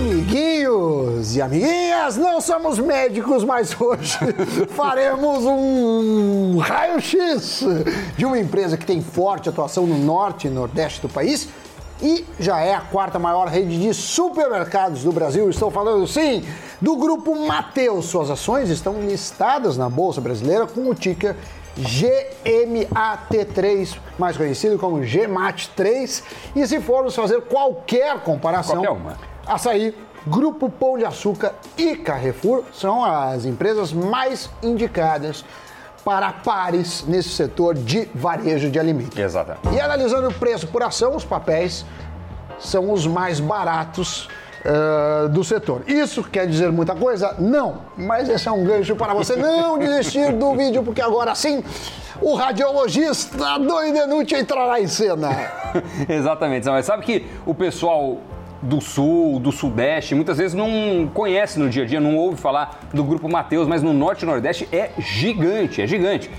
[0.00, 4.16] Amiguinhos e amiguinhas, não somos médicos, mas hoje
[4.74, 7.62] faremos um raio-x
[8.16, 11.50] de uma empresa que tem forte atuação no norte e nordeste do país
[12.00, 15.50] e já é a quarta maior rede de supermercados do Brasil.
[15.50, 16.46] Estou falando, sim,
[16.80, 18.06] do grupo Mateus.
[18.06, 21.36] Suas ações estão listadas na Bolsa Brasileira com o ticker
[21.78, 26.22] GMAT3, mais conhecido como GMAT3.
[26.56, 29.28] E se formos fazer qualquer comparação, Qualquer.
[29.50, 29.94] Açaí,
[30.26, 35.44] Grupo Pão de Açúcar e Carrefour são as empresas mais indicadas
[36.04, 39.18] para pares nesse setor de varejo de alimentos.
[39.18, 39.74] Exatamente.
[39.74, 41.84] E analisando o preço por ação, os papéis
[42.58, 44.28] são os mais baratos
[44.64, 45.82] ah, do setor.
[45.86, 47.34] Isso quer dizer muita coisa?
[47.38, 51.64] Não, mas esse é um gancho para você não desistir do vídeo, porque agora sim
[52.20, 55.30] o radiologista Doni Denucci entrará em cena.
[56.08, 58.18] Exatamente, mas sabe que o pessoal
[58.62, 62.80] do sul, do sudeste, muitas vezes não conhece no dia a dia, não ouve falar
[62.92, 66.30] do grupo Mateus, mas no norte e nordeste é gigante, é gigante.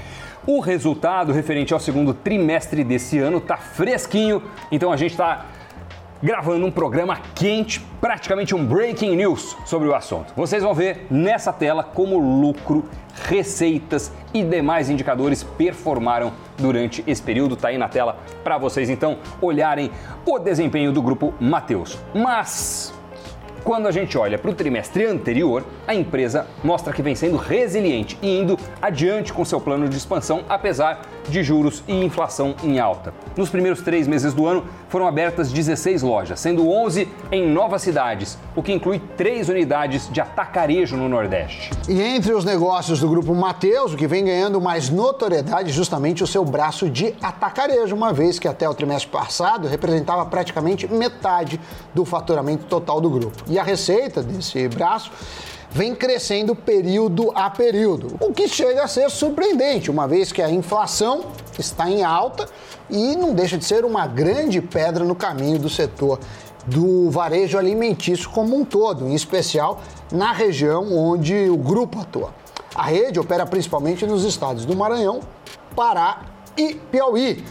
[0.46, 5.46] O resultado referente ao segundo trimestre desse ano está fresquinho, então a gente está
[6.22, 10.34] gravando um programa quente, praticamente um breaking news sobre o assunto.
[10.36, 12.86] Vocês vão ver nessa tela como lucro,
[13.28, 17.56] receitas e demais indicadores performaram durante esse período.
[17.56, 19.92] Tá aí na tela para vocês então olharem
[20.26, 21.98] o desempenho do grupo Mateus.
[22.14, 22.94] Mas
[23.64, 28.18] quando a gente olha para o trimestre anterior, a empresa mostra que vem sendo resiliente
[28.20, 33.14] e indo adiante com seu plano de expansão, apesar de juros e inflação em alta.
[33.38, 38.38] Nos primeiros três meses do ano, foram abertas 16 lojas, sendo 11 em novas cidades,
[38.54, 41.72] o que inclui três unidades de atacarejo no Nordeste.
[41.88, 46.22] E entre os negócios do grupo Mateus, o que vem ganhando mais notoriedade é justamente
[46.22, 51.58] o seu braço de atacarejo, uma vez que até o trimestre passado representava praticamente metade
[51.96, 53.44] do faturamento total do grupo.
[53.48, 55.10] E a receita desse braço
[55.72, 60.50] vem crescendo período a período, o que chega a ser surpreendente, uma vez que a
[60.50, 61.28] inflação
[61.58, 62.48] está em alta
[62.90, 66.20] e não deixa de ser uma grande pedra no caminho do setor
[66.66, 72.34] do varejo alimentício como um todo, em especial na região onde o grupo atua.
[72.76, 75.22] A rede opera principalmente nos estados do Maranhão,
[75.76, 76.22] Pará
[76.56, 77.44] e Piauí.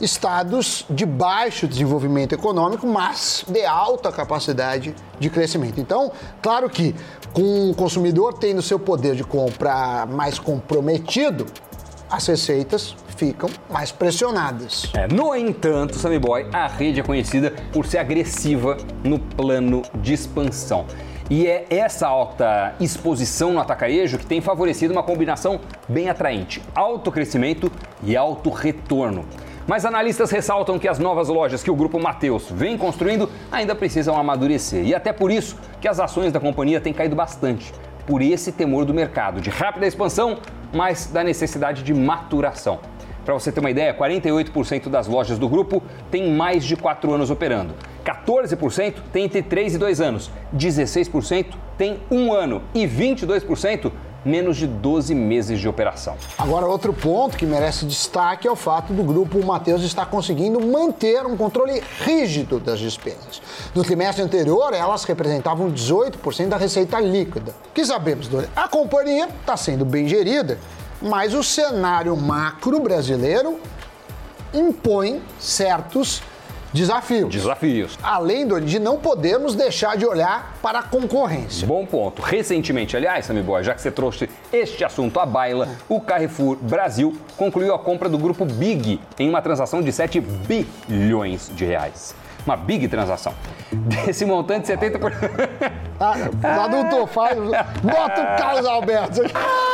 [0.00, 5.80] Estados de baixo desenvolvimento econômico, mas de alta capacidade de crescimento.
[5.80, 6.10] Então,
[6.40, 6.94] claro que
[7.32, 11.46] com o consumidor tendo seu poder de compra mais comprometido,
[12.10, 14.90] as receitas ficam mais pressionadas.
[14.94, 20.12] É, no entanto, Sammy Boy, a rede é conhecida por ser agressiva no plano de
[20.12, 20.84] expansão.
[21.30, 27.10] E é essa alta exposição no atacarejo que tem favorecido uma combinação bem atraente: alto
[27.10, 27.72] crescimento
[28.02, 29.24] e alto retorno.
[29.66, 34.16] Mas analistas ressaltam que as novas lojas que o grupo Mateus vem construindo ainda precisam
[34.16, 34.84] amadurecer.
[34.84, 37.72] E até por isso que as ações da companhia têm caído bastante.
[38.06, 40.38] Por esse temor do mercado de rápida expansão,
[40.72, 42.80] mas da necessidade de maturação.
[43.24, 45.80] Para você ter uma ideia, 48% das lojas do grupo
[46.10, 47.72] têm mais de 4 anos operando.
[48.04, 53.92] 14% tem entre 3 e 2 anos, 16% tem 1 ano e 22%
[54.24, 56.16] menos de 12 meses de operação.
[56.38, 61.26] Agora, outro ponto que merece destaque é o fato do grupo Mateus estar conseguindo manter
[61.26, 63.42] um controle rígido das despesas.
[63.74, 67.54] No trimestre anterior, elas representavam 18% da receita líquida.
[67.74, 68.48] Que sabemos, Dori?
[68.54, 70.58] A companhia está sendo bem gerida,
[71.00, 73.58] mas o cenário macro brasileiro
[74.54, 76.22] impõe certos
[76.72, 77.28] desafios.
[77.28, 77.98] Desafios.
[78.02, 81.66] Além de não podermos deixar de olhar para a concorrência.
[81.66, 82.22] Bom ponto.
[82.22, 87.16] Recentemente, aliás, Sammy Boy, já que você trouxe este assunto à baila, o Carrefour Brasil
[87.36, 92.14] concluiu a compra do grupo Big em uma transação de 7 bilhões de reais.
[92.44, 93.32] Uma big transação.
[93.70, 95.12] Desse montante, 70%.
[96.00, 99.20] Ah, os adultos faz, bota o Carlos Alberto.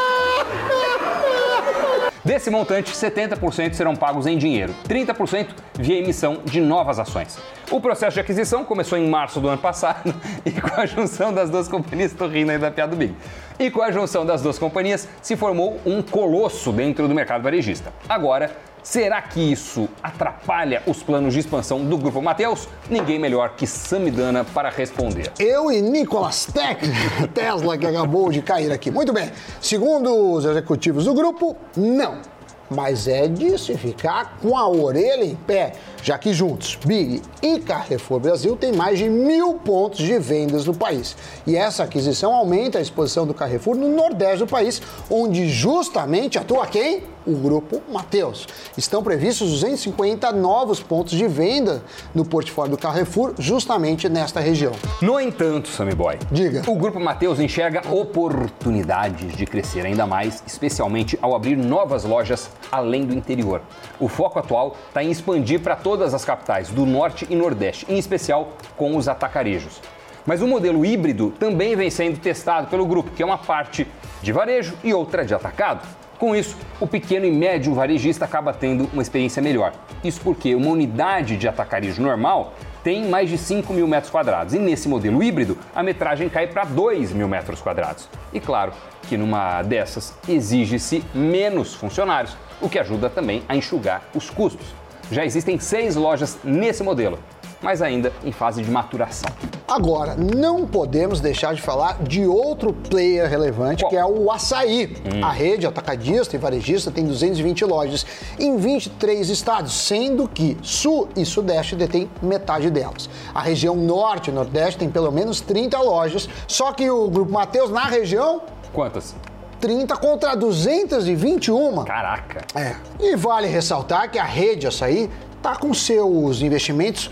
[2.25, 7.39] Desse montante, 70% serão pagos em dinheiro, 30% via emissão de novas ações.
[7.71, 10.13] O processo de aquisição começou em março do ano passado
[10.45, 13.15] e com a junção das duas companhias, estou rindo aí da piada do Big,
[13.59, 17.93] e com a junção das duas companhias se formou um colosso dentro do mercado varejista.
[18.09, 18.51] Agora,
[18.91, 22.67] será que isso atrapalha os planos de expansão do Grupo Mateus?
[22.89, 25.31] Ninguém melhor que Samidana para responder.
[25.39, 26.81] Eu e Nicolas Tech,
[27.35, 28.91] Tesla, que acabou de cair aqui.
[28.91, 29.31] Muito bem.
[29.61, 32.23] Segundo os executivos do grupo, não.
[32.71, 37.61] Mas é de se ficar com a orelha em pé, já que juntos, Big e
[37.61, 41.15] Carrefour Brasil têm mais de mil pontos de vendas no país.
[41.47, 44.81] E essa aquisição aumenta a exposição do Carrefour no nordeste do país,
[45.11, 47.03] onde justamente atua quem?
[47.29, 48.47] O grupo Mateus.
[48.77, 51.83] Estão previstos 250 novos pontos de venda
[52.15, 54.73] no portfólio do Carrefour, justamente nesta região.
[55.03, 56.63] No entanto, Sammy Boy, Diga.
[56.67, 63.05] o Grupo Mateus enxerga oportunidades de crescer ainda mais, especialmente ao abrir novas lojas além
[63.05, 63.61] do interior.
[64.01, 67.99] O foco atual está em expandir para todas as capitais do Norte e Nordeste, em
[67.99, 69.81] especial com os atacarejos.
[70.25, 73.87] Mas o modelo híbrido também vem sendo testado pelo grupo, que é uma parte
[74.23, 75.87] de varejo e outra de atacado.
[76.19, 79.73] Com isso, o pequeno e médio varejista acaba tendo uma experiência melhor.
[80.03, 84.59] Isso porque uma unidade de atacarejo normal tem mais de 5 mil metros quadrados e
[84.59, 88.09] nesse modelo híbrido a metragem cai para 2 mil metros quadrados.
[88.33, 88.73] E claro
[89.03, 94.67] que numa dessas exige-se menos funcionários, o que ajuda também a enxugar os custos.
[95.13, 97.19] Já existem seis lojas nesse modelo,
[97.63, 99.31] mas ainda em fase de maturação.
[99.69, 104.97] Agora, não podemos deixar de falar de outro player relevante, que é o Açaí.
[105.23, 108.07] A rede atacadista e varejista tem 220 lojas
[108.39, 113.11] em 23 estados, sendo que Sul e Sudeste detêm metade delas.
[113.35, 117.71] A região Norte e Nordeste tem pelo menos 30 lojas, só que o Grupo Mateus,
[117.71, 118.41] na região,
[118.73, 119.15] Quantas?
[119.61, 121.85] 30 contra 221.
[121.85, 122.45] Caraca!
[122.55, 122.77] É.
[123.01, 127.11] E vale ressaltar que a rede Açaí está com seus investimentos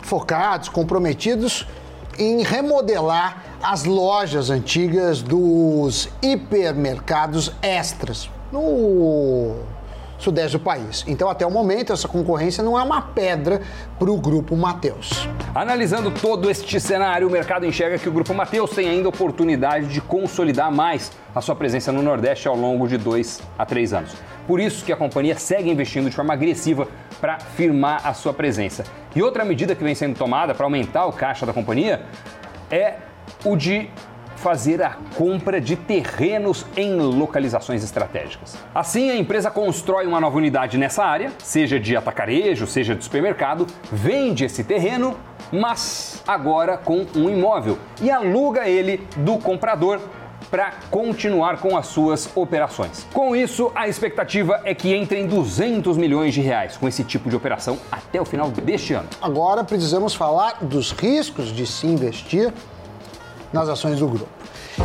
[0.00, 1.66] focados, comprometidos
[2.18, 8.28] em remodelar as lojas antigas dos hipermercados extras.
[8.50, 9.56] No
[10.22, 11.04] sudeste do país.
[11.06, 13.60] Então, até o momento, essa concorrência não é uma pedra
[13.98, 15.28] para o grupo Mateus.
[15.54, 20.00] Analisando todo este cenário, o mercado enxerga que o Grupo Mateus tem ainda oportunidade de
[20.00, 24.14] consolidar mais a sua presença no Nordeste ao longo de dois a três anos.
[24.46, 26.88] Por isso que a companhia segue investindo de forma agressiva
[27.20, 28.84] para firmar a sua presença.
[29.14, 32.02] E outra medida que vem sendo tomada para aumentar o caixa da companhia
[32.70, 32.94] é
[33.44, 33.90] o de
[34.42, 38.58] fazer a compra de terrenos em localizações estratégicas.
[38.74, 43.68] Assim, a empresa constrói uma nova unidade nessa área, seja de atacarejo, seja de supermercado,
[43.92, 45.16] vende esse terreno,
[45.52, 50.00] mas agora com um imóvel e aluga ele do comprador
[50.50, 53.06] para continuar com as suas operações.
[53.12, 57.36] Com isso, a expectativa é que entrem 200 milhões de reais com esse tipo de
[57.36, 59.08] operação até o final deste ano.
[59.20, 62.52] Agora precisamos falar dos riscos de se investir
[63.52, 64.28] nas ações do grupo.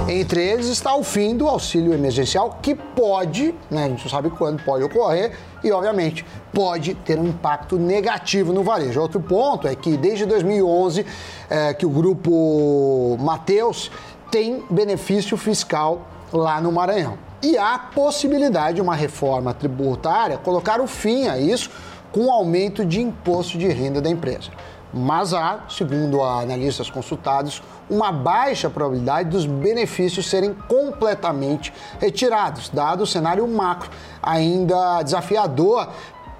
[0.07, 4.29] Entre eles está o fim do auxílio emergencial, que pode, né, a gente não sabe
[4.29, 5.31] quando pode ocorrer,
[5.63, 8.99] e obviamente pode ter um impacto negativo no varejo.
[8.99, 11.05] Outro ponto é que desde 2011
[11.49, 13.89] é, que o grupo Mateus
[14.29, 17.17] tem benefício fiscal lá no Maranhão.
[17.41, 21.69] E há possibilidade de uma reforma tributária colocar o fim a isso
[22.11, 24.49] com o aumento de imposto de renda da empresa.
[24.93, 33.07] Mas há, segundo analistas consultados, uma baixa probabilidade dos benefícios serem completamente retirados, dado o
[33.07, 33.89] cenário macro.
[34.21, 35.89] Ainda desafiador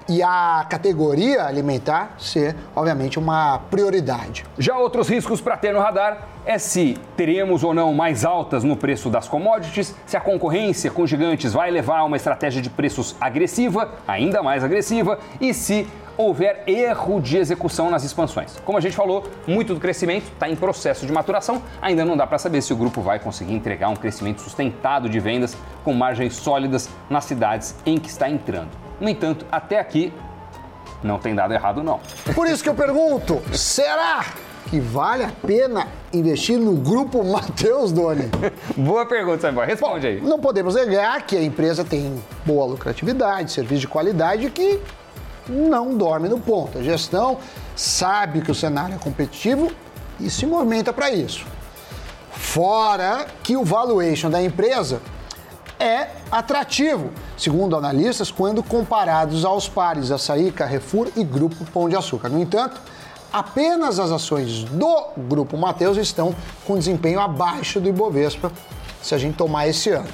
[0.10, 4.46] e a categoria alimentar ser, obviamente, uma prioridade.
[4.58, 8.78] Já outros riscos para ter no radar é se teremos ou não mais altas no
[8.78, 13.16] preço das commodities, se a concorrência com gigantes vai levar a uma estratégia de preços
[13.20, 15.86] agressiva, ainda mais agressiva, e se
[16.18, 18.58] houver erro de execução nas expansões.
[18.66, 22.26] Como a gente falou, muito do crescimento está em processo de maturação, ainda não dá
[22.26, 26.36] para saber se o grupo vai conseguir entregar um crescimento sustentado de vendas com margens
[26.36, 28.87] sólidas nas cidades em que está entrando.
[29.00, 30.14] No entanto, até aqui
[31.04, 32.00] não tem dado errado não.
[32.34, 34.26] Por isso que eu pergunto, será
[34.70, 38.30] que vale a pena investir no grupo Mateus Doni?
[38.76, 39.68] Boa pergunta, Samuel.
[39.68, 40.22] Responde aí.
[40.22, 44.80] Não podemos negar que a empresa tem boa lucratividade, serviço de qualidade que
[45.48, 46.80] não dorme no ponto.
[46.80, 47.38] A gestão
[47.76, 49.72] sabe que o cenário é competitivo
[50.20, 51.46] e se movimenta para isso.
[52.32, 55.02] Fora que o valuation da empresa
[55.80, 62.30] é atrativo, segundo analistas, quando comparados aos pares Açaí, Carrefour e Grupo Pão de Açúcar.
[62.30, 62.80] No entanto,
[63.32, 68.52] apenas as ações do Grupo Mateus estão com desempenho abaixo do Ibovespa,
[69.02, 70.10] se a gente tomar esse ano.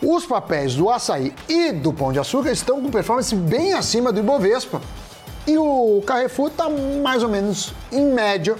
[0.00, 4.20] Os papéis do açaí e do pão de açúcar estão com performance bem acima do
[4.20, 4.80] Ibovespa.
[5.44, 6.68] E o Carrefour está
[7.02, 8.54] mais ou menos em média,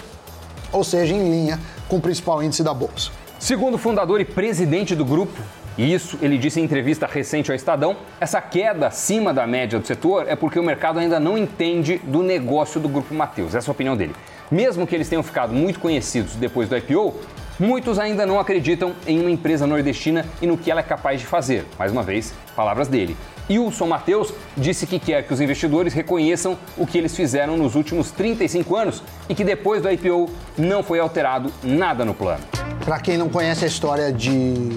[0.73, 3.11] ou seja, em linha com o principal índice da bolsa.
[3.39, 5.41] Segundo o fundador e presidente do grupo,
[5.79, 9.87] e isso ele disse em entrevista recente ao Estadão, essa queda acima da média do
[9.87, 13.55] setor é porque o mercado ainda não entende do negócio do Grupo Mateus.
[13.55, 14.15] Essa é a opinião dele.
[14.51, 17.15] Mesmo que eles tenham ficado muito conhecidos depois do IPO,
[17.61, 21.27] muitos ainda não acreditam em uma empresa nordestina e no que ela é capaz de
[21.27, 21.65] fazer.
[21.79, 23.17] Mais uma vez, palavras dele.
[23.49, 28.11] Wilson Mateus disse que quer que os investidores reconheçam o que eles fizeram nos últimos
[28.11, 32.43] 35 anos e que depois do IPO não foi alterado nada no plano.
[32.85, 34.77] Para quem não conhece a história de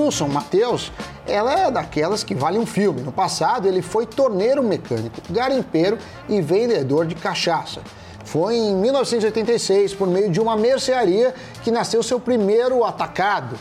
[0.00, 0.92] Wilson Mateus,
[1.26, 3.02] ela é daquelas que vale um filme.
[3.02, 7.80] No passado, ele foi torneiro mecânico, garimpeiro e vendedor de cachaça.
[8.24, 13.56] Foi em 1986, por meio de uma mercearia, que nasceu seu primeiro atacado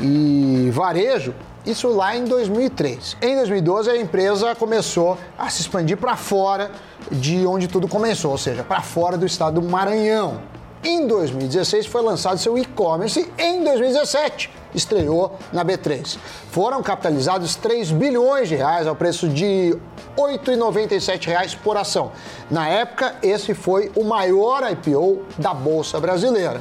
[0.00, 1.34] e varejo,
[1.66, 3.16] isso lá em 2003.
[3.20, 6.70] Em 2012, a empresa começou a se expandir para fora
[7.10, 10.40] de onde tudo começou, ou seja, para fora do estado do Maranhão.
[10.82, 16.18] Em 2016 foi lançado seu e-commerce em 2017 estreou na B3.
[16.50, 19.76] Foram capitalizados 3 bilhões de reais ao preço de
[20.16, 22.12] R$ 8,97 por ação.
[22.50, 26.60] Na época, esse foi o maior IPO da Bolsa Brasileira,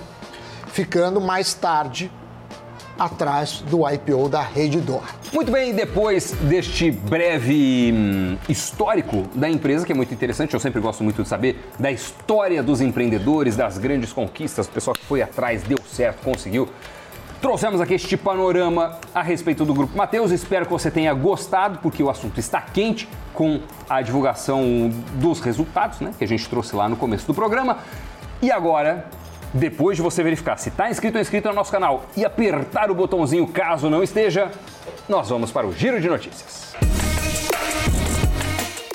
[0.68, 2.12] ficando mais tarde
[2.98, 5.04] atrás do IPO da Redditor.
[5.32, 10.82] Muito bem, depois deste breve hum, histórico da empresa, que é muito interessante, eu sempre
[10.82, 15.22] gosto muito de saber da história dos empreendedores, das grandes conquistas, o pessoal que foi
[15.22, 16.68] atrás, deu certo, conseguiu.
[17.42, 20.32] Trouxemos aqui este panorama a respeito do Grupo Mateus.
[20.32, 26.00] Espero que você tenha gostado, porque o assunto está quente com a divulgação dos resultados,
[26.00, 27.78] né, que a gente trouxe lá no começo do programa.
[28.42, 29.06] E agora,
[29.54, 32.96] depois de você verificar se está inscrito ou inscrito no nosso canal e apertar o
[32.96, 34.52] botãozinho caso não esteja,
[35.08, 36.76] nós vamos para o Giro de Notícias.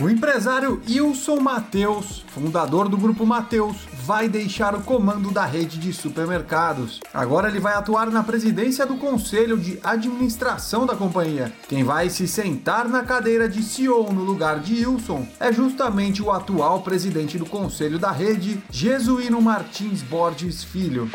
[0.02, 5.92] O empresário Wilson Mateus, fundador do Grupo Mateus, vai deixar o comando da rede de
[5.92, 7.00] supermercados.
[7.14, 11.52] Agora ele vai atuar na presidência do conselho de administração da companhia.
[11.68, 16.30] Quem vai se sentar na cadeira de CEO no lugar de Wilson é justamente o
[16.30, 21.09] atual presidente do conselho da rede, Jesuíno Martins Borges Filho.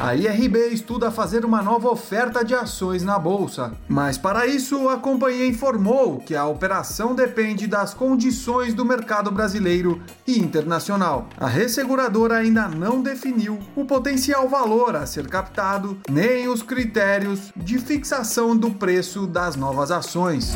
[0.00, 4.96] A IRB estuda fazer uma nova oferta de ações na bolsa, mas para isso a
[4.96, 11.28] companhia informou que a operação depende das condições do mercado brasileiro e internacional.
[11.36, 17.80] A resseguradora ainda não definiu o potencial valor a ser captado nem os critérios de
[17.80, 20.54] fixação do preço das novas ações.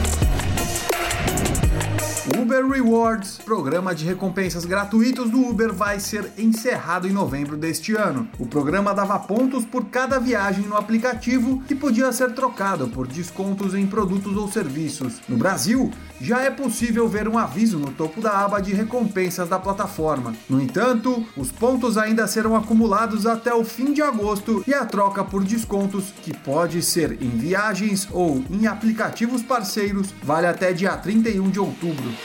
[2.39, 8.29] Uber Rewards, programa de recompensas gratuitos do Uber, vai ser encerrado em novembro deste ano.
[8.39, 13.75] O programa dava pontos por cada viagem no aplicativo que podia ser trocado por descontos
[13.75, 15.21] em produtos ou serviços.
[15.29, 19.59] No Brasil, já é possível ver um aviso no topo da aba de recompensas da
[19.59, 20.33] plataforma.
[20.49, 25.25] No entanto, os pontos ainda serão acumulados até o fim de agosto e a troca
[25.25, 31.51] por descontos, que pode ser em viagens ou em aplicativos parceiros, vale até dia 31
[31.51, 32.22] de outubro.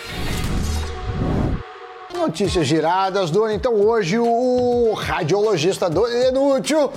[2.13, 3.53] Notícias giradas do ano.
[3.53, 6.91] Então, hoje, o radiologista do Inútil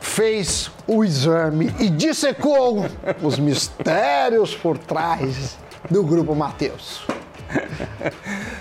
[0.00, 2.86] fez o exame e dissecou
[3.22, 5.56] os mistérios por trás
[5.90, 7.02] do Grupo Mateus.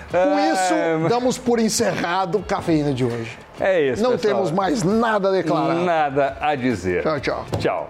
[0.09, 3.37] Com isso, damos por encerrado o Cafeína de hoje.
[3.59, 4.33] É isso, Não pessoal.
[4.35, 5.75] temos mais nada a declarar.
[5.75, 7.03] Nada a dizer.
[7.03, 7.45] Tchau, tchau.
[7.59, 7.87] Tchau.